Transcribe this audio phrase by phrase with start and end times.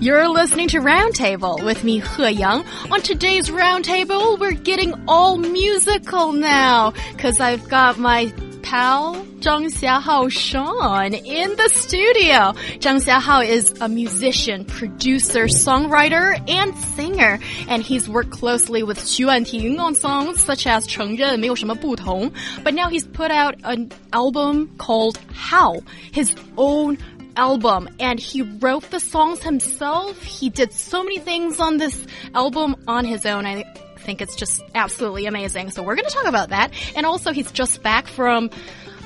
[0.00, 2.64] You're listening to Roundtable with me, He Yang.
[2.90, 10.30] On today's Roundtable, we're getting all musical now, cause I've got my pal, Zhang Xiahao
[10.30, 12.52] Sean, in the studio.
[12.80, 17.38] Zhang Xiahao is a musician, producer, songwriter, and singer,
[17.68, 22.32] and he's worked closely with Xu Anting on songs such as 承认没有什么不同,
[22.64, 25.80] but now he's put out an album called How,
[26.12, 26.96] his own
[27.39, 30.21] album and he wrote the songs himself.
[30.21, 33.45] He did so many things on this album on his own.
[33.45, 33.63] I
[33.97, 35.71] think it's just absolutely amazing.
[35.71, 36.73] So we're going to talk about that.
[36.95, 38.49] And also he's just back from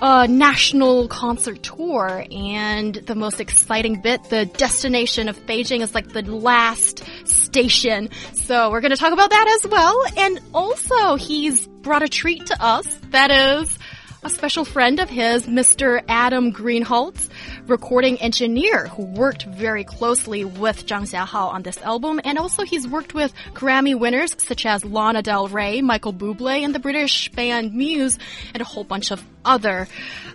[0.01, 6.09] a national concert tour and the most exciting bit, the destination of Beijing is like
[6.09, 8.09] the last station.
[8.33, 10.03] So we're going to talk about that as well.
[10.17, 12.87] And also he's brought a treat to us.
[13.11, 13.77] That is
[14.23, 16.01] a special friend of his, Mr.
[16.07, 17.29] Adam Greenholz,
[17.67, 22.19] recording engineer who worked very closely with Zhang Xiaohao on this album.
[22.23, 26.75] And also he's worked with Grammy winners such as Lana Del Rey, Michael Bublé, and
[26.75, 28.17] the British band Muse,
[28.53, 29.87] and a whole bunch of other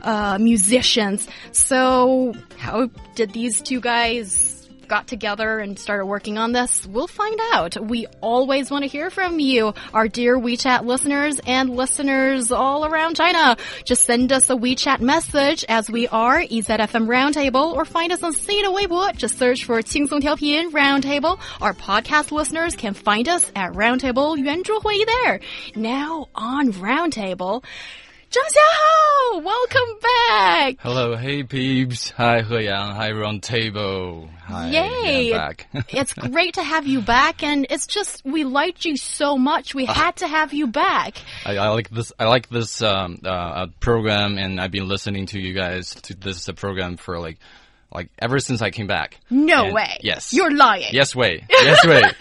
[0.02, 1.28] uh, musicians.
[1.52, 6.85] So how did these two guys got together and started working on this?
[6.85, 7.75] We'll find out.
[7.81, 13.15] We always want to hear from you, our dear WeChat listeners and listeners all around
[13.15, 13.57] China.
[13.85, 18.33] Just send us a WeChat message as we are EZFM Roundtable or find us on
[18.33, 19.15] Sina Weibo.
[19.15, 21.39] Just search for 轻松调频 Roundtable.
[21.61, 25.39] Our podcast listeners can find us at Roundtable 圆桌会议 there.
[25.75, 27.63] Now on Roundtable.
[28.33, 30.77] Zhang Xiahao, welcome back.
[30.79, 32.09] Hello, hey peeps.
[32.17, 32.95] Hi, He Yang.
[32.95, 34.27] Hi, Roundtable.
[34.48, 35.32] Hi, Yay!
[35.32, 35.68] Back.
[35.90, 39.84] it's great to have you back, and it's just we liked you so much, we
[39.84, 41.18] had to have you back.
[41.44, 42.12] I, I like this.
[42.18, 46.14] I like this um, uh, uh, program, and I've been listening to you guys to
[46.14, 47.38] this uh, program for like,
[47.92, 49.18] like ever since I came back.
[49.28, 49.98] No And- way.
[50.00, 50.32] Yes.
[50.32, 50.92] You're lying.
[50.92, 51.44] Yes way.
[51.50, 52.02] Yes way.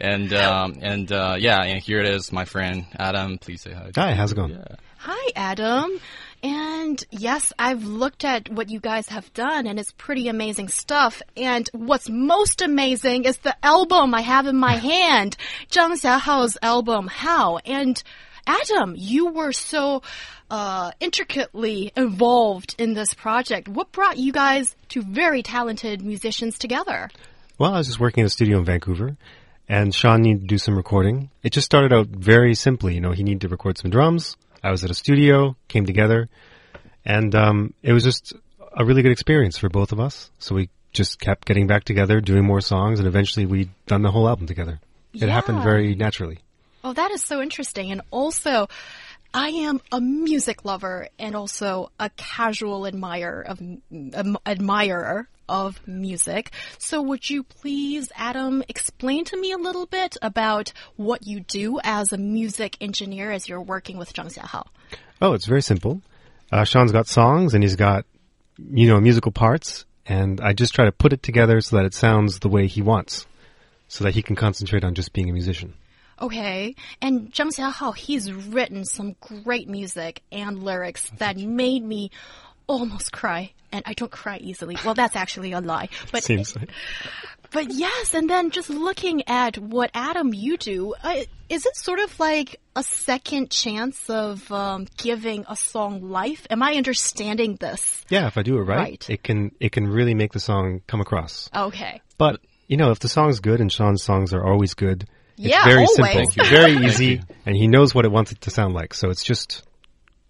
[0.00, 3.38] And um, and uh, yeah, and here it is, my friend Adam.
[3.38, 3.90] Please say hi.
[3.94, 4.60] Hi, how's it going?
[4.98, 5.98] Hi, Adam.
[6.44, 11.22] And yes, I've looked at what you guys have done and it's pretty amazing stuff.
[11.38, 15.38] And what's most amazing is the album I have in my hand.
[15.70, 17.56] Zhang Xiaohao's album, How?
[17.64, 18.00] And
[18.46, 20.02] Adam, you were so
[20.50, 23.66] uh, intricately involved in this project.
[23.66, 27.08] What brought you guys two very talented musicians together?
[27.56, 29.16] Well, I was just working in a studio in Vancouver,
[29.66, 31.30] and Sean needed to do some recording.
[31.42, 32.96] It just started out very simply.
[32.96, 34.36] You know, he needed to record some drums.
[34.64, 36.28] I was at a studio, came together,
[37.04, 38.32] and um, it was just
[38.74, 40.30] a really good experience for both of us.
[40.38, 44.10] So we just kept getting back together, doing more songs, and eventually we done the
[44.10, 44.80] whole album together.
[45.12, 46.38] It happened very naturally.
[46.82, 47.92] Oh, that is so interesting.
[47.92, 48.68] And also,
[49.34, 56.50] I am a music lover and also a casual admirer of um, admirer of music.
[56.78, 61.80] So would you please, Adam, explain to me a little bit about what you do
[61.82, 64.66] as a music engineer as you're working with Zhang Xiaohao?
[65.20, 66.02] Oh, it's very simple.
[66.52, 68.04] Uh, Sean's got songs and he's got,
[68.58, 71.94] you know, musical parts, and I just try to put it together so that it
[71.94, 73.26] sounds the way he wants,
[73.88, 75.74] so that he can concentrate on just being a musician.
[76.20, 76.76] Okay.
[77.02, 82.10] And Zhang Xiaohao, he's written some great music and lyrics that made me
[82.66, 83.52] almost cry.
[83.72, 84.76] And I don't cry easily.
[84.84, 85.88] Well, that's actually a lie.
[86.12, 86.68] But Seems like.
[87.50, 91.16] But yes, and then just looking at what Adam you do, uh,
[91.48, 96.46] is it sort of like a second chance of um, giving a song life?
[96.50, 98.04] Am I understanding this?
[98.08, 99.10] Yeah, if I do it right, Right.
[99.10, 101.48] it can it can really make the song come across.
[101.54, 102.00] Okay.
[102.18, 105.02] But you know, if the song's good and Sean's songs are always good,
[105.36, 106.32] it's Yeah, very always.
[106.32, 108.94] simple, very easy, and he knows what it wants it to sound like.
[108.94, 109.62] So it's just,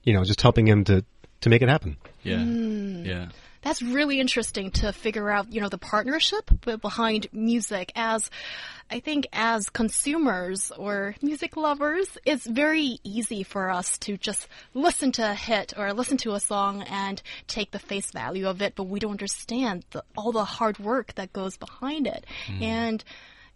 [0.02, 1.04] you know, just helping him to
[1.44, 1.96] to make it happen.
[2.23, 2.43] Yeah.
[2.43, 3.05] Hmm.
[3.05, 3.29] Yeah.
[3.62, 6.50] That's really interesting to figure out, you know, the partnership
[6.82, 8.31] behind music as
[8.91, 15.12] I think as consumers or music lovers, it's very easy for us to just listen
[15.12, 18.75] to a hit or listen to a song and take the face value of it,
[18.76, 22.26] but we don't understand the, all the hard work that goes behind it.
[22.61, 23.02] And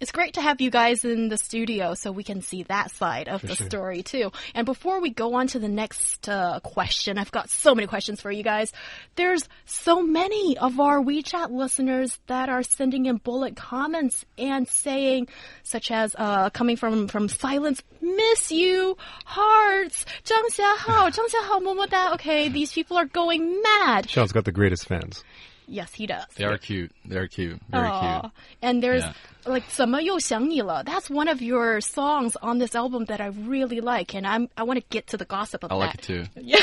[0.00, 3.28] it's great to have you guys in the studio so we can see that side
[3.28, 3.66] of for the sure.
[3.66, 4.30] story too.
[4.54, 8.20] And before we go on to the next uh, question, I've got so many questions
[8.20, 8.72] for you guys.
[9.16, 15.28] There's so many of our WeChat listeners that are sending in bullet comments and saying,
[15.62, 22.72] such as uh, coming from from silence, miss you, hearts, Zhang Xiaohao, Zhang Okay, these
[22.72, 24.08] people are going mad.
[24.08, 25.24] Sean's got the greatest fans.
[25.67, 26.25] Yes, he does.
[26.35, 26.91] They are cute.
[27.05, 27.57] They are cute.
[27.69, 28.21] Very Aw.
[28.21, 28.31] cute.
[28.61, 29.13] And there's Yeah.
[29.45, 30.83] like 怎么又想你了?
[30.83, 34.63] That's one of your songs on this album that I really like, and I'm I
[34.63, 36.09] want to get to the gossip of I like that.
[36.09, 36.25] it too.
[36.35, 36.59] Yeah.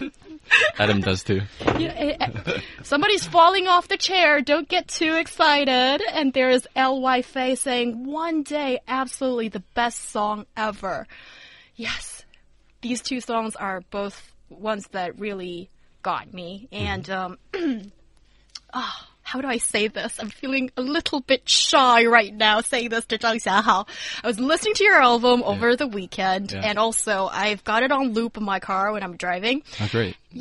[0.79, 1.41] Adam does too.
[1.77, 4.41] Yeah, eh, eh, Somebody's falling off the chair.
[4.41, 6.01] Don't get too excited.
[6.13, 7.21] And there's L.Y.
[7.23, 11.07] Faye saying, one day, absolutely the best song ever.
[11.75, 12.23] Yes.
[12.81, 15.69] These two songs are both ones that really
[16.03, 16.67] got me.
[16.71, 17.37] And, um,
[18.72, 20.18] ah, how do I say this?
[20.18, 23.86] I'm feeling a little bit shy right now saying this to Zhang Xiaohao.
[24.24, 26.62] I was listening to your album over the weekend, Yeah.
[26.64, 29.62] and also I've got it on loop in my car when I'm driving.
[29.80, 30.16] Oh, great.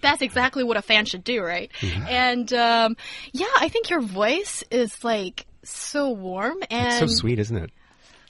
[0.00, 1.70] That's exactly what a fan should do, right?
[2.08, 2.96] And um,
[3.32, 7.70] yeah, I think your voice is like so warm and so sweet, isn't it?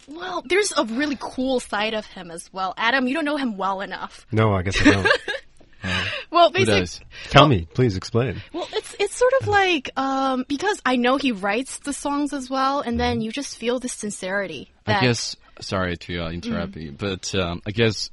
[0.09, 2.75] well, there's a really cool side of him as well.
[2.77, 4.27] Adam, you don't know him well enough.
[4.33, 5.09] No, I guess I don't.
[6.31, 7.07] Well, Who basically?
[7.29, 8.41] Tell me, please explain.
[8.55, 12.49] well, it's it's sort of like um, because I know he writes the songs as
[12.49, 14.71] well, and then you just feel the sincerity.
[14.87, 15.37] I guess.
[15.61, 16.83] Sorry to uh, interrupt Mm.
[16.83, 18.11] you, but um, I guess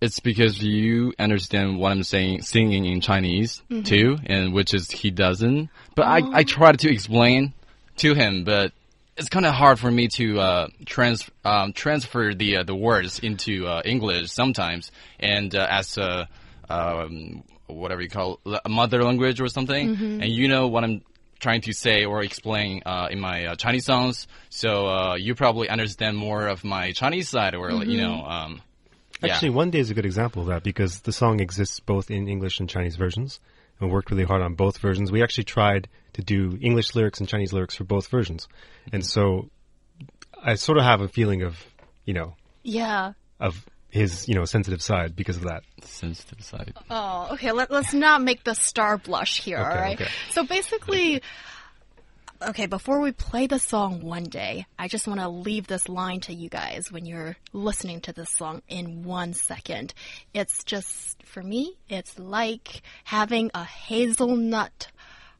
[0.00, 3.82] it's because you understand what I'm saying, singing in Chinese Mm-hmm.
[3.82, 5.68] too, and which is he doesn't.
[5.94, 6.30] But I Oh.
[6.32, 7.52] I tried to explain
[7.98, 8.72] to him, but
[9.18, 13.18] it's kind of hard for me to uh, trans um, transfer the uh, the words
[13.18, 14.90] into uh, English sometimes,
[15.20, 16.26] and uh, as a
[16.70, 20.22] um, whatever you call it, mother language or something, Mm-hmm.
[20.22, 21.02] and you know what I'm
[21.38, 24.28] trying to say or explain uh, in my uh, Chinese songs.
[24.50, 28.62] So uh, you probably understand more of my Chinese side, or like, you know, um,
[29.22, 29.34] yeah.
[29.34, 32.28] Actually, One Day is a good example of that because the song exists both in
[32.28, 33.40] English and Chinese versions
[33.78, 35.10] and worked really hard on both versions.
[35.12, 38.48] We actually tried to do English lyrics and Chinese lyrics for both versions.
[38.92, 39.50] And so
[40.42, 41.62] I sort of have a feeling of,
[42.04, 43.12] you know, yeah.
[43.38, 45.62] of his, you know, sensitive side because of that.
[45.82, 46.74] sensitive side.
[46.90, 47.52] Oh, okay.
[47.52, 50.00] Let, let's not make the star blush here, all Okay, right?
[50.00, 50.10] okay.
[50.30, 51.22] So basically,
[52.42, 56.20] okay, before we play the song one day, I just want to leave this line
[56.20, 59.92] to you guys when you're listening to this song in one second.
[60.32, 64.88] It's just, for me, it's like having a hazelnut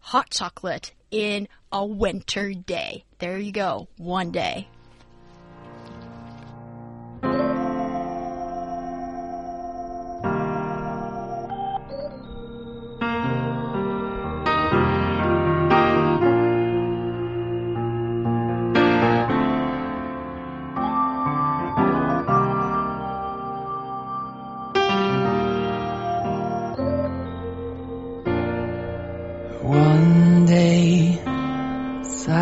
[0.00, 3.05] hot chocolate in a winter day.
[3.19, 3.88] There you go.
[3.96, 4.69] One day.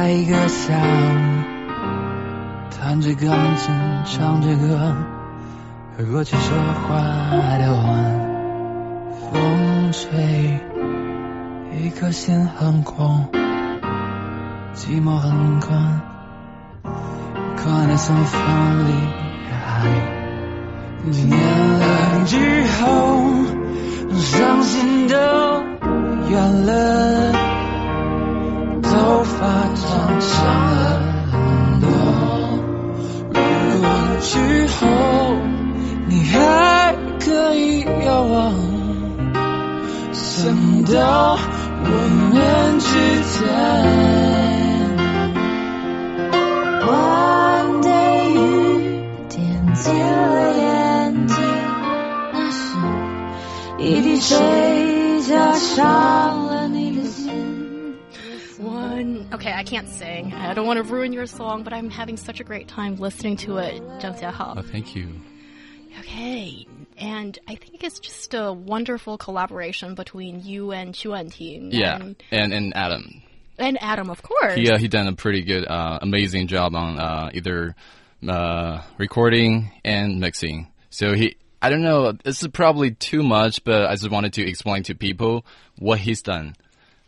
[0.00, 0.80] 在一个下午，
[2.70, 3.74] 弹着钢琴，
[4.04, 4.94] 唱着歌，
[5.96, 6.56] 和过去说
[6.86, 6.94] 话
[7.58, 7.82] 的晚，
[9.18, 10.60] 风吹，
[11.76, 13.26] 一颗心很空，
[14.72, 16.00] 寂寞很宽，
[17.56, 18.40] 宽的像风
[18.86, 18.92] 里
[19.50, 19.82] 的海。
[21.10, 22.38] 几年了之
[22.78, 23.18] 后，
[24.14, 25.60] 伤心的
[26.30, 27.32] 远了，
[28.80, 29.57] 头发
[30.20, 31.00] 想了
[31.30, 31.36] 很
[31.80, 31.88] 多。
[33.32, 33.38] 如
[33.80, 33.86] 果
[34.20, 34.76] 之后
[36.08, 38.52] 你还可以遥望，
[40.12, 41.38] 想到
[59.68, 60.32] can't sing.
[60.32, 63.36] I don't want to ruin your song, but I'm having such a great time listening
[63.38, 65.20] to it, Oh, thank you.
[66.00, 71.70] Okay, and I think it's just a wonderful collaboration between you and Xu Anting.
[71.72, 73.22] Yeah, And, and and Adam,
[73.58, 74.54] and Adam, of course.
[74.54, 77.74] he uh, he done a pretty good, uh, amazing job on uh, either
[78.26, 80.68] uh, recording and mixing.
[80.90, 84.48] So he, I don't know, this is probably too much, but I just wanted to
[84.48, 85.44] explain to people
[85.78, 86.54] what he's done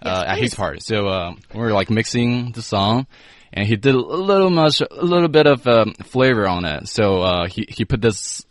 [0.02, 0.83] uh, at his part.
[0.83, 3.07] So uh, we were like mixing the song.
[3.52, 6.87] And he did a little much, a little bit of um, flavor on it.
[6.88, 8.47] So uh, he he put this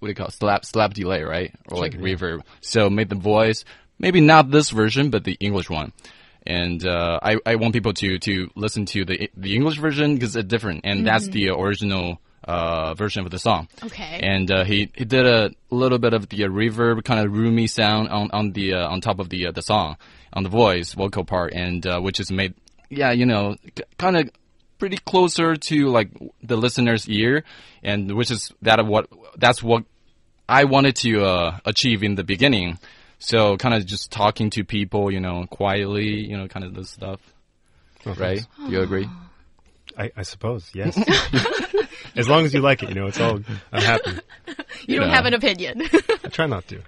[0.00, 0.34] what do you call it?
[0.34, 1.54] slap slap delay, right?
[1.70, 2.42] Or like reverb.
[2.60, 3.64] So made the voice
[3.98, 5.92] maybe not this version, but the English one.
[6.46, 10.36] and uh, I I want people to to listen to the the English version because
[10.36, 13.68] it's different, and that's the original uh, version of the song.
[13.82, 14.20] Okay.
[14.22, 17.66] And uh, he he did a little bit of the uh, reverb, kind of roomy
[17.66, 19.96] sound on on the uh, on top of the uh, the song,
[20.34, 22.52] on the voice vocal part, and uh, which is made,
[22.90, 23.56] yeah, you know,
[23.98, 24.30] kind of
[24.78, 26.10] pretty closer to like
[26.42, 27.44] the listener's ear,
[27.82, 29.84] and which is that of what that's what
[30.48, 32.78] I wanted to uh, achieve in the beginning.
[33.20, 36.90] So kind of just talking to people, you know, quietly, you know, kind of this
[36.90, 37.20] stuff,
[38.04, 38.44] right?
[38.66, 39.08] Do you agree?
[39.96, 40.98] I, I suppose, yes.
[42.16, 43.38] as long as you like it, you know, it's all,
[43.72, 44.10] I'm happy.
[44.88, 45.14] you don't Yeah.
[45.14, 45.82] have an opinion.
[46.24, 46.80] I try not to.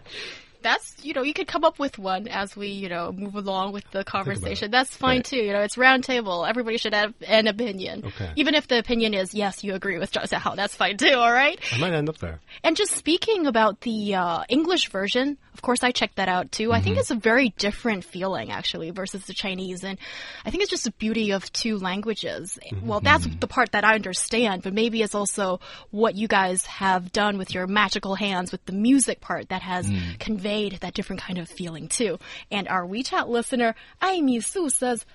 [0.62, 3.72] That's, you know, you could come up with one as we, you know, move along
[3.72, 4.70] with the conversation.
[4.70, 5.24] That's fine Right.
[5.24, 5.36] too.
[5.36, 6.44] You know, it's round table.
[6.44, 8.04] Everybody should have an opinion.
[8.06, 8.32] Okay.
[8.36, 11.58] Even if the opinion is, yes, you agree with Zhang Xiaohao, that's fine too, alright?
[11.72, 12.40] I might end up there.
[12.64, 16.72] And just speaking about the uh, English version, of course, I checked that out too.
[16.72, 16.84] I Mm-hmm.
[16.84, 19.98] think it's a very different feeling actually versus the Chinese, and
[20.44, 22.58] I think it's just the beauty of two languages.
[22.72, 22.86] Mm-hmm.
[22.86, 25.60] Well, that's the part that I understand, but maybe it's also
[25.90, 29.86] what you guys have done with your magical hands with the music part that has
[29.86, 30.18] Mm.
[30.18, 32.18] conveyed that different kind of feeling too.
[32.50, 35.06] And our WeChat listener, Ai Mi Su says.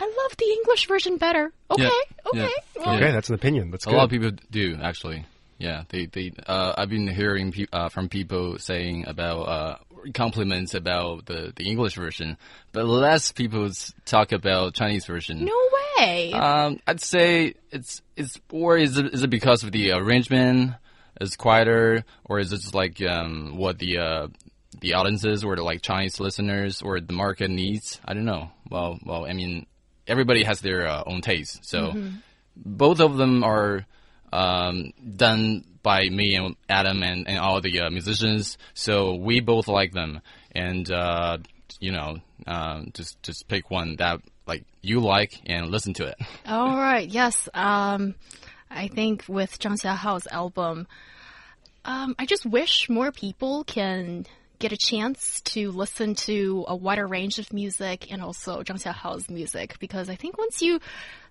[0.00, 1.52] I love the English version better.
[1.72, 1.90] Okay, Yeah,
[2.26, 2.38] okay.
[2.76, 2.82] yeah.
[2.86, 3.70] Well, Okay, that's an opinion.
[3.72, 3.96] That's A good.
[3.96, 5.24] lot of people do actually.
[5.58, 6.30] Yeah, they they.
[6.46, 9.76] Uh, I've been hearing pe uh, from people saying about uh,
[10.14, 12.36] compliments about the the English version,
[12.70, 13.68] but less people
[14.04, 15.44] talk about Chinese version.
[15.44, 15.58] No
[15.98, 16.30] way.
[16.32, 20.74] Um, I'd say it's it's or is it is it because of the arrangement
[21.20, 24.28] is quieter, or is it just like um what the uh
[24.80, 28.00] the audiences or the like Chinese listeners or the market needs?
[28.04, 28.50] I don't know.
[28.70, 29.66] Well, well, I mean,
[30.06, 31.92] everybody has their uh, own taste, so
[32.56, 33.86] both of them are
[34.32, 38.58] um, done by me and Adam and, and all the uh, musicians.
[38.74, 40.20] So we both like them,
[40.52, 41.38] and uh,
[41.80, 46.16] you know, um, just just pick one that like you like and listen to it.
[46.46, 47.08] All right.
[47.08, 47.48] Yes.
[47.54, 48.14] Um,
[48.70, 50.86] I think with Zhang Xiaohao's album,
[51.84, 54.26] um, I just wish more people can
[54.58, 59.28] get a chance to listen to a wider range of music and also Zhang Xiaohao's
[59.28, 60.80] music because I think once you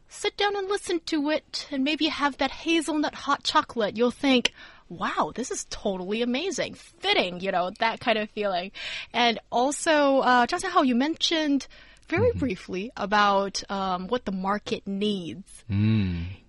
[0.10, 4.53] sit down and listen to it and maybe have that hazelnut hot chocolate, you'll think,
[4.89, 8.72] wow, this is totally amazing, fitting, you know, that kind of feeling.
[9.13, 11.67] And also, uh, Zhang Xiaohao, you mentioned
[12.09, 15.64] very briefly about um, what the market needs.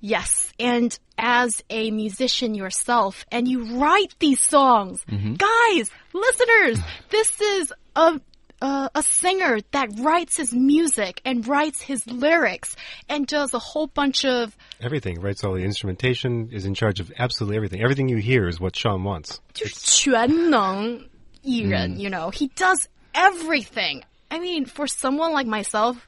[0.01, 6.79] Yes, and as a musician yourself, and you write these songs, guys, listeners,
[7.10, 8.19] this is a.
[8.62, 12.77] Uh, a singer that writes his music and writes his lyrics
[13.10, 17.12] and does a whole bunch of Everything, writes all the instrumentation, is in charge of
[17.19, 17.81] absolutely everything.
[17.83, 19.41] Everything you hear is what Sean wants.
[19.53, 21.10] 就是全能
[21.41, 24.01] 艺人, you know, he does everything.
[24.30, 26.06] I mean, for someone like myself,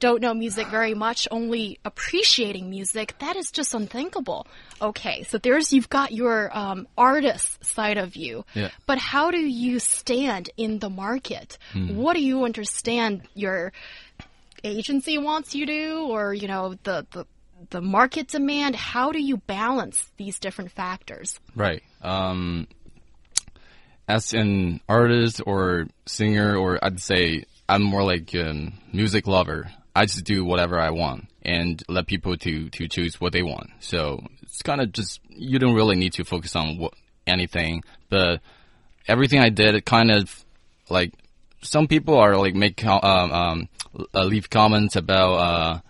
[0.00, 4.46] don't know music very much, only appreciating music, that is just unthinkable.
[4.80, 8.44] Okay, so there's, you've got your um, artist side of you.
[8.54, 8.70] Yeah.
[8.86, 11.58] But how do you stand in the market?
[11.74, 13.72] What do you understand your
[14.62, 17.26] agency wants you to, or, you know, the, the,
[17.70, 18.76] the market demand?
[18.76, 21.40] How do you balance these different factors?
[21.56, 21.82] Right.
[22.02, 22.68] Um,
[24.08, 29.70] as an artist or singer, or I'd say I'm more like a music lover.
[29.94, 33.70] I just do whatever I want and let people to to choose what they want.
[33.80, 36.94] So it's kind of just you don't really need to focus on what
[37.26, 38.40] anything, but
[39.06, 40.44] everything I did, it kind of
[40.88, 41.12] like
[41.60, 43.68] some people are like make um, um,
[44.14, 45.80] leave comments about uh,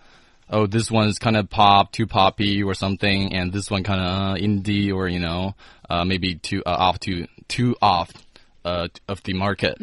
[0.49, 4.07] oh this one's kind of pop too poppy or something, and this one kind of
[4.07, 5.55] uh, indie or you know
[5.89, 8.11] uh, maybe too uh, off too too off
[8.65, 9.77] uh, of the market.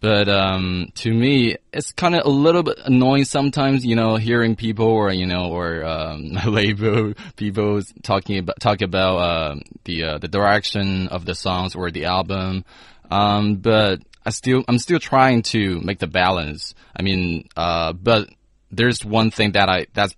[0.00, 4.54] But um, to me, it's kind of a little bit annoying sometimes, you know, hearing
[4.54, 10.18] people or you know, or um, label people talking about talk about uh, the uh,
[10.18, 12.64] the direction of the songs or the album.
[13.10, 16.74] Um, but I still I'm still trying to make the balance.
[16.94, 18.28] I mean, uh, but
[18.70, 20.14] there's one thing that I that's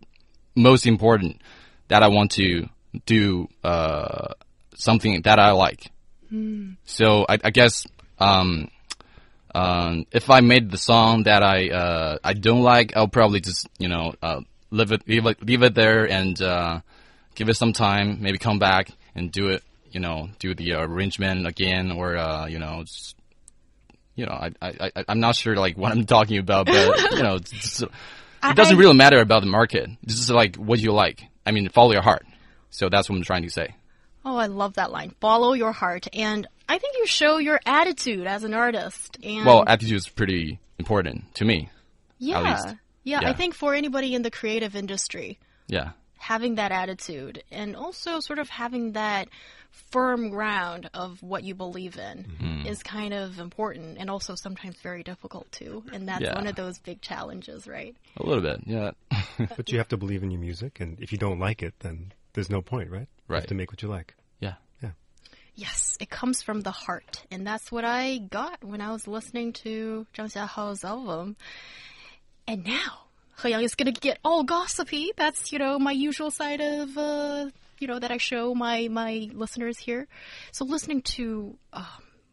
[0.54, 1.40] most important
[1.88, 2.69] that I want to
[3.07, 4.35] do uh,
[4.75, 5.90] something that I like.
[6.85, 7.87] So I, I guess
[8.19, 8.71] um,
[9.54, 13.69] um, if I made the song that I uh, I don't like, I'll probably just
[13.78, 14.40] you know uh,
[14.71, 16.80] leave it leave it leave it there and uh,
[17.35, 19.62] give it some time, maybe come back and do it.
[19.90, 23.16] You know, do the arrangement again, or uh, you know, just,
[24.14, 27.23] you know, I, I I I'm not sure like what I'm talking about, but you
[27.25, 27.38] know,
[28.42, 29.90] it doesn't really matter about the market.
[30.02, 31.23] This is like what you like.
[31.47, 32.26] I mean, follow your heart.
[32.70, 33.75] So that's what I'm trying to say.
[34.25, 35.14] Oh, I love that line.
[35.20, 36.06] Follow your heart.
[36.12, 39.18] And I think you show your attitude as an artist.
[39.23, 41.70] And Well, attitude is pretty important to me.
[42.18, 42.40] Yeah.
[42.62, 42.76] least.
[43.02, 43.20] yeah.
[43.25, 45.92] I think for anybody in the creative industry, Yeah.
[46.18, 49.28] having that attitude and also sort of having that
[49.70, 52.66] firm ground of what you believe in Mm-hmm.
[52.66, 55.82] is kind of important and also sometimes very difficult too.
[55.92, 56.34] And that's Yeah.
[56.34, 57.96] one of those big challenges, right?
[58.16, 58.60] A little bit.
[58.66, 58.90] Yeah.
[59.56, 62.12] But you have to believe in your music, and if you don't like it, then
[62.34, 63.08] there's no point, right?
[63.28, 63.48] You have Right.
[63.48, 64.14] to make what you like.
[64.40, 64.54] Yeah.
[64.82, 64.90] Yeah.
[65.54, 67.22] Yes, it comes from the heart.
[67.30, 71.36] And that's what I got when I was listening to Zhang Xiaohao's album.
[72.46, 73.06] And now,
[73.42, 75.12] He Yang is going to get all gossipy.
[75.16, 79.29] That's, you know, my usual side of, uh, you know, that I show my, my
[79.33, 80.07] listeners here.
[80.51, 81.83] So listening to um,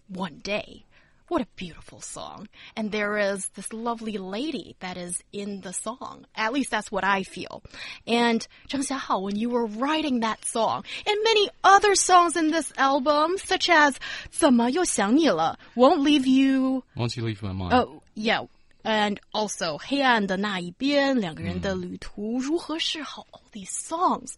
[0.08, 0.84] One Day,
[1.28, 2.48] what a beautiful song.
[2.76, 6.26] And there is this lovely lady that is in the song.
[6.34, 7.62] At least that's what I feel.
[8.06, 12.70] And Zhang Xiahao, when you were writing that song, and many other songs in this
[12.76, 13.96] album, such as
[14.30, 17.72] 怎么又想你了, Won't Leave You, Once you leave my mind.
[17.72, 18.44] Oh, yeah.
[18.86, 24.34] And also, 黑暗的那一边，两个人的旅途，如何是好 all these songs.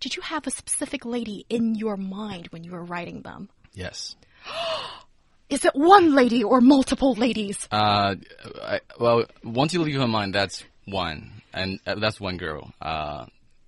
[0.00, 3.48] Did you have a specific lady in your mind when you were writing them?
[3.74, 4.14] Yes.
[5.48, 7.68] Is it one lady or multiple ladies?
[7.70, 8.14] Uh,
[8.62, 12.72] I, well, once you leave my mind, that's one, and uh, that's one girl.
[12.80, 13.26] Uh,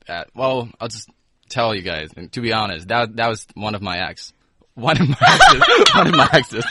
[0.08, 1.10] uh, well, I'll just
[1.48, 2.10] tell you guys.
[2.16, 4.32] And to be honest, that that was one of my ex.
[4.74, 5.94] One of my exes.
[5.94, 6.64] one of my exes.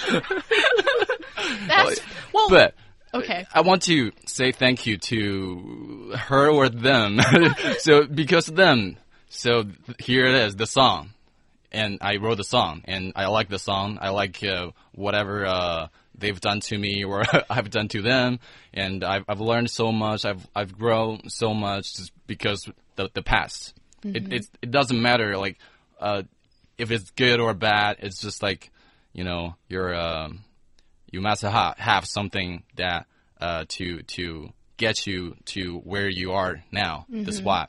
[1.68, 2.02] That's,
[2.34, 2.76] well, But
[3.15, 3.47] okay.
[3.53, 7.21] I want to say thank you to her or them.
[7.79, 8.97] so because of them,
[9.29, 9.65] so
[9.99, 11.11] here it is, the song,
[11.71, 13.99] and I wrote the song, and I like the song.
[14.01, 18.41] I like uh, whatever uh, they've done to me or I've done to them,
[18.73, 20.25] and I've I've learned so much.
[20.25, 23.75] I've I've grown so much just because the the past.
[24.05, 25.59] It it it doesn't matter like
[26.01, 26.23] uh,
[26.79, 27.97] if it's good or bad.
[28.01, 28.71] It's just like
[29.13, 29.95] you know you're.
[29.95, 30.45] Um,
[31.12, 33.06] you must ha- have something that
[33.40, 37.06] uh, to to get you to where you are now.
[37.10, 37.68] That's why,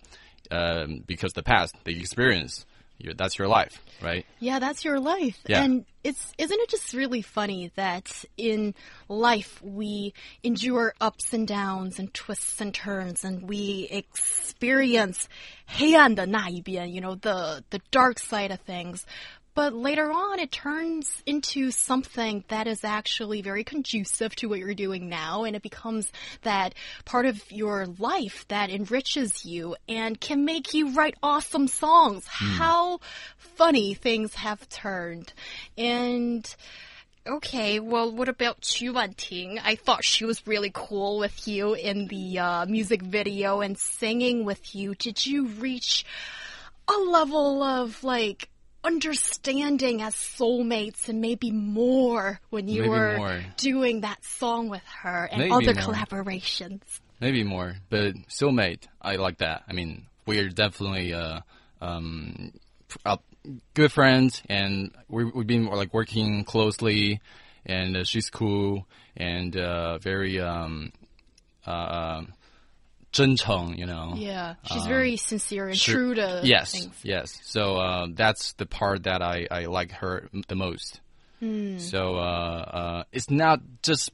[0.50, 2.64] um, because the past, the experience,
[2.98, 4.24] your, that's your life, right?
[4.40, 5.38] Yeah, that's your life.
[5.46, 5.62] Yeah.
[5.62, 8.74] And it's isn't it just really funny that in
[9.08, 15.28] life we endure ups and downs and twists and turns and we experience
[15.66, 19.04] 黑暗的那一边, you know, the the dark side of things.
[19.55, 24.73] but later on, it turns into something that is actually very conducive to what you're
[24.73, 26.11] doing now, and it becomes
[26.43, 32.25] that part of your life that enriches you and can make you write awesome songs.
[32.27, 32.99] How
[33.37, 35.33] funny things have turned.
[35.77, 36.55] And
[37.27, 39.59] Okay, well, what about Chu Wanting?
[39.59, 44.45] I thought she was really cool with you in the uh, music video and singing
[44.45, 44.95] with you.
[44.95, 46.05] Did you reach
[46.87, 48.49] a level of like
[48.83, 53.41] understanding as soulmates and maybe more when you Maybe were more.
[53.57, 55.93] doing that song with her and Maybe other more.
[55.93, 56.81] collaborations?
[57.19, 59.63] Maybe more, but soulmate, I like that.
[59.67, 61.41] I mean, we're definitely uh,
[61.81, 62.53] um,
[63.05, 63.17] uh,
[63.73, 67.19] good friends, and we, we've been like working closely,
[67.65, 68.87] and uh, she's cool
[69.17, 70.93] and uh, very um,
[73.11, 74.13] 真诚, you know.
[74.15, 76.95] Yeah, she's very sincere and true to yes, things.
[77.03, 77.39] yes.
[77.43, 81.01] So uh, that's the part that I, I like her the most.
[81.39, 81.77] Hmm.
[81.77, 84.11] So uh, uh, it's not just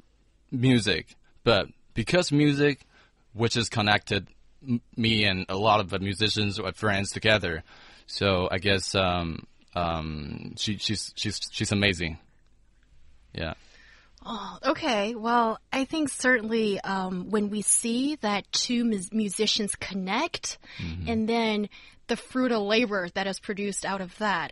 [0.51, 2.85] music, but because music,
[3.33, 4.27] which is connected
[4.95, 7.63] me and a lot of the musicians or friends together.
[8.07, 12.17] So I guess um, um, she, she's she's she's amazing.
[13.33, 13.53] Yeah.
[14.25, 15.13] Oh, okay.
[15.13, 20.57] Well, I think certainly um, when we see that two mus- musicians connect
[21.07, 21.69] and then
[22.07, 24.51] the fruit of labor that is produced out of that,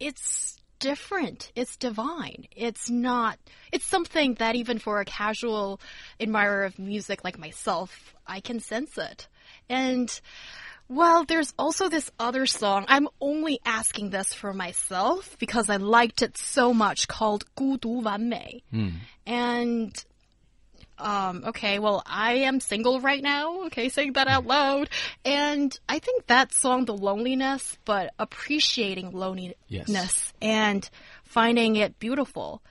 [0.00, 1.52] it's different.
[1.54, 2.48] It's divine.
[2.54, 3.38] It's not,
[3.72, 5.80] it's something that even for a casual
[6.20, 9.28] admirer of music like myself, I can sense it.
[9.68, 10.20] And
[10.87, 12.85] well, there's also this other song.
[12.87, 18.63] I'm only asking this for myself because I liked it so much called 孤独完美.
[19.25, 19.93] And
[20.97, 23.63] um, okay, well, I am single right now.
[23.67, 24.89] Okay, saying that out loud.
[25.25, 30.33] And I think that song, The Loneliness, but appreciating loneliness Yes.
[30.41, 30.87] and
[31.23, 32.61] finding it beautiful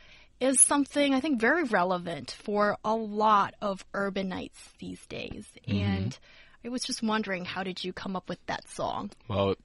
[0.41, 5.47] is something I think very relevant for a lot of urbanites these days.
[5.67, 6.17] And
[6.66, 9.12] I was just wondering, how did you come up with that song?
[9.28, 9.56] Well,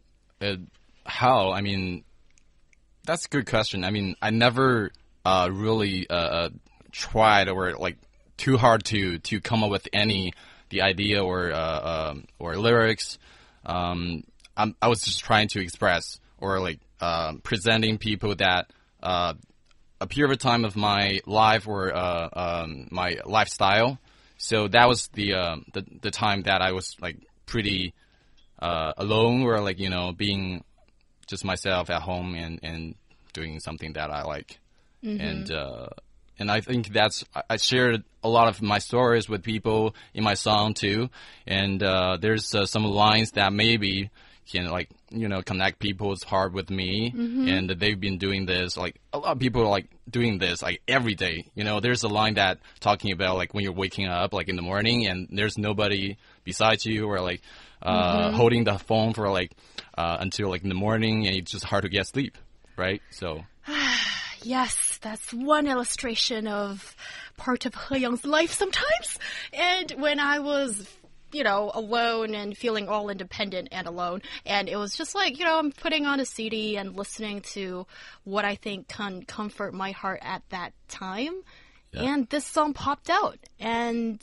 [0.42, 0.56] uh,
[1.06, 1.50] how?
[1.50, 2.04] I mean,
[3.06, 3.84] that's a good question.
[3.84, 4.90] I mean, I never
[5.24, 6.48] uh, really uh, uh,
[6.92, 7.96] tried or like
[8.36, 10.34] too hard to to come up with any
[10.68, 13.18] the idea or uh, um, or lyrics.
[13.64, 14.24] Um,
[14.56, 18.70] I was just trying to express or like uh, presenting people that
[19.02, 19.32] uh,
[20.02, 23.98] a period of time of my life or uh, um, my lifestyle.
[24.42, 27.92] So that was the uh, the the time that I was like pretty
[28.58, 30.64] uh, alone, or like you know being
[31.26, 32.94] just myself at home and and
[33.34, 34.58] doing something that I like,
[35.20, 35.88] and uh,
[36.38, 40.24] and I think that's I- I shared a lot of my stories with people in
[40.24, 41.10] my song too,
[41.46, 44.08] and uh, there's uh, some lines that maybe
[44.50, 47.12] can like you know connect people's heart with me,
[47.50, 50.82] and they've been doing this like a lot of people are like doing this like
[50.88, 51.46] every day.
[51.54, 54.56] You know, there's a line that talking about like when you're waking up like in
[54.56, 57.40] the morning and there's nobody beside you or like
[57.82, 59.52] uh, holding the phone for like
[59.96, 62.36] uh, until like in the morning and it's just hard to get sleep,
[62.76, 63.02] right?
[63.10, 63.44] So.
[64.42, 66.96] Yes, that's one illustration of
[67.36, 69.18] part of He Yang's life sometimes.
[69.52, 70.88] And when I was,
[71.32, 75.44] you know, alone and feeling all independent and alone, and it was just like, you
[75.44, 77.86] know, I'm putting on a CD and listening to
[78.24, 81.42] what I think can comfort my heart at that time.
[81.92, 83.38] And this song popped out.
[83.58, 84.22] And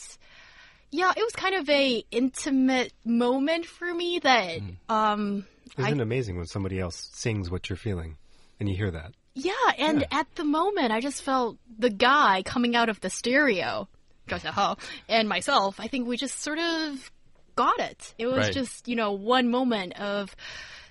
[0.89, 5.45] yeah, it was kind of a intimate moment for me that um
[5.77, 8.17] Isn't it amazing when somebody else sings what you're feeling
[8.59, 9.13] and you hear that?
[9.33, 13.87] Yeah, and at the moment, I just felt the guy coming out of the stereo,
[14.27, 14.75] Joseph uh-huh.
[15.07, 17.11] and myself, I think we just sort of
[17.55, 18.13] got it.
[18.17, 18.53] It was right.
[18.53, 20.35] just, you know, one moment of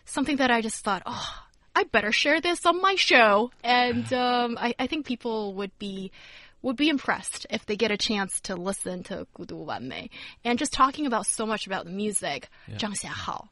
[0.05, 1.43] something that I just thought, oh,
[1.75, 3.51] I better share this on my show.
[3.63, 6.11] And um, I, I, think people would be
[6.63, 10.11] would be impressed if they get a chance to listen to Gudu Wanmei.
[10.45, 12.77] And just talking about so much about the music, yeah.
[12.77, 13.49] Zhang Xiaohao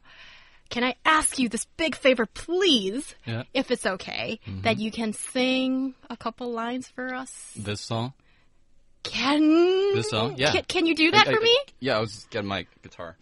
[0.69, 3.43] can I ask you this big favor, please, yeah.
[3.53, 4.63] if it's okay, mm -hmm.
[4.63, 7.53] that you can sing a couple lines for us?
[7.55, 8.13] This song?
[9.11, 10.35] Can This song?
[10.37, 10.51] Yeah.
[10.51, 11.57] Can, can you do that I- for I- me?
[11.79, 13.15] Yeah, I was getting my guitar.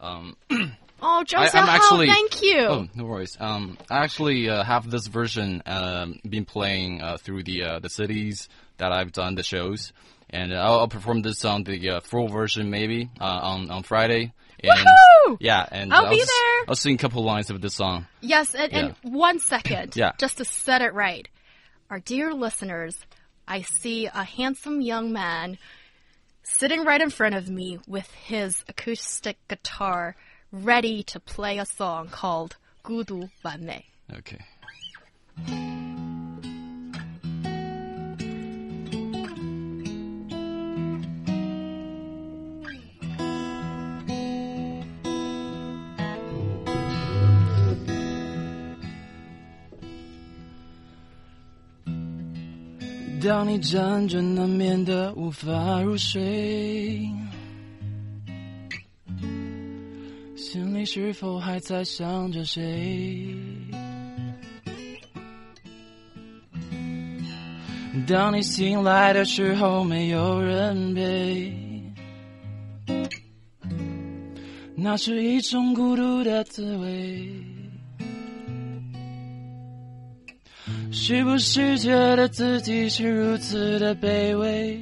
[0.00, 0.36] Um,
[1.04, 2.06] Oh, Zhang I, actually.
[2.06, 2.58] thank you.
[2.60, 3.36] Oh, no worries.
[3.40, 7.88] Um, I actually uh, have this version um, been playing uh, through the uh, the
[7.88, 9.92] cities that I've done the shows,
[10.30, 14.32] and I'll, I'll perform this song, the uh, full version maybe uh, on on Friday.
[14.62, 15.38] And, Woohoo!
[15.40, 16.64] Yeah, and I'll uh, be s- there.
[16.68, 18.06] I'll sing a couple lines of this song.
[18.20, 20.12] Yes, and, and one second, Yeah.
[20.18, 21.26] just to set it right.
[21.90, 22.96] Our dear listeners,
[23.47, 25.57] I see a handsome young man
[26.43, 30.15] sitting right in front of me with his acoustic guitar
[30.51, 33.85] ready to play a song called 孤独完美.
[34.11, 34.50] Okay. "
[53.24, 57.08] 当你辗转难眠的无法入睡，
[60.34, 63.36] 心里是否还在想着谁？
[68.08, 71.52] 当你醒来的时候，没有人陪，
[74.74, 77.51] 那是一种孤独的滋味。
[81.04, 84.80] 是不是觉得自己是如此的卑微？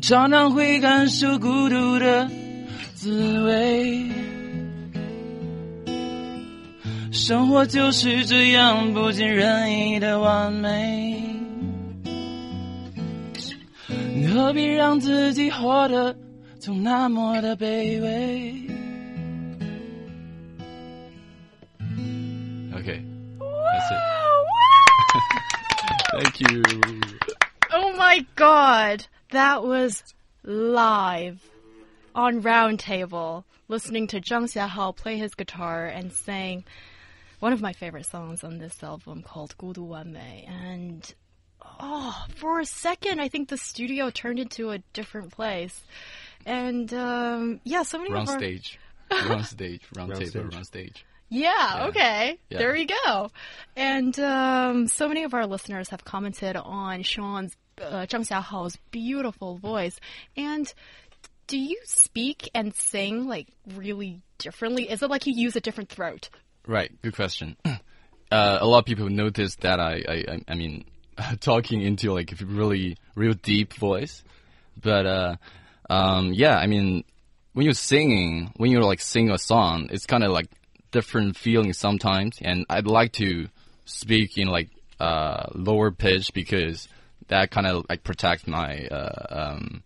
[0.00, 2.26] 常常会感受孤独的
[2.94, 4.08] 滋味。
[7.12, 11.22] 生活就是这样不尽人意的完美，
[14.32, 16.16] 何必让自己活得
[16.58, 18.54] 总那么的卑微？
[22.88, 23.02] Okay.
[23.40, 23.98] That's it.
[26.22, 26.62] Thank you.
[27.72, 29.06] Oh my god.
[29.32, 30.04] That was
[30.44, 31.42] live
[32.14, 36.62] on Roundtable, listening to Zhang Xiaohao play his guitar and sang
[37.40, 40.46] one of my favorite songs on this album called Gudu Mei.
[40.48, 41.12] And
[41.80, 45.82] oh, for a second, I think the studio turned into a different place.
[46.44, 48.38] And um, yeah, so many Round of our...
[48.38, 48.78] stage,
[49.10, 50.54] round stage, round, round table, stage.
[50.54, 51.04] round stage.
[51.28, 52.38] Yeah, okay.
[52.50, 52.58] Yeah.
[52.58, 53.30] There we go.
[53.76, 59.58] And um, so many of our listeners have commented on Sean's, uh, Zhang Xiaohao's beautiful
[59.58, 59.98] voice.
[60.36, 60.72] And
[61.46, 64.88] do you speak and sing like really differently?
[64.90, 66.28] Is it like you use a different throat?
[66.66, 66.90] Right.
[67.02, 67.56] Good question.
[68.28, 70.84] Uh, a lot of people notice that I, I, I- mean,
[71.40, 74.24] talking into like a really, real deep voice.
[74.82, 75.36] But, uh,
[75.88, 77.04] um, yeah, I mean,
[77.52, 80.48] when you're singing, when you're like singing a song, it's kind of like
[80.96, 82.38] different feelings sometimes.
[82.40, 83.48] And I'd like to
[83.84, 86.88] speak in like, uh, lower pitch because
[87.28, 89.82] that kind of like protects my, uh, um,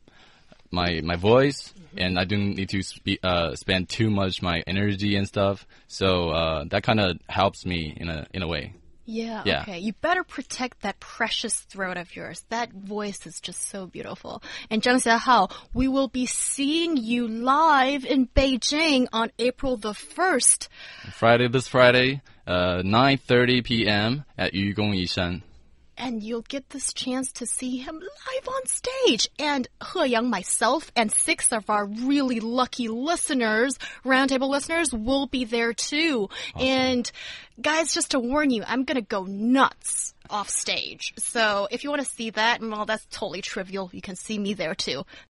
[0.70, 5.16] my my voice, and I don't need to spe- uh, spend too much my energy
[5.16, 5.66] and stuff.
[5.88, 8.74] So uh, that kind of helps me in a in a way.
[9.10, 9.62] Yeah, Yeah.
[9.62, 9.78] okay.
[9.80, 12.44] You better protect that precious throat of yours.
[12.50, 14.40] That voice is just so beautiful.
[14.70, 20.68] And Zhang Xiaohao, we will be seeing you live in Beijing on April the 1st.
[21.12, 24.24] Friday this Friday, uh, 9:30 p.m.
[24.38, 25.42] at Yugong Yishan.
[26.00, 29.28] And you'll get this chance to see him live on stage.
[29.38, 35.44] And He Yang, myself, and six of our really lucky listeners, roundtable listeners, will be
[35.44, 36.30] there too.
[36.58, 37.10] And
[37.60, 41.12] guys, just to warn you, I'm gonna go nuts off stage.
[41.18, 43.90] So if you want to see that, well, that's totally trivial.
[43.92, 45.04] You can see me there too.